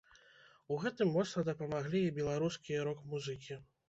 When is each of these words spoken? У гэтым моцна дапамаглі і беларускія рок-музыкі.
У 0.75 0.77
гэтым 0.85 1.11
моцна 1.17 1.43
дапамаглі 1.49 2.01
і 2.05 2.13
беларускія 2.15 2.87
рок-музыкі. 2.89 3.59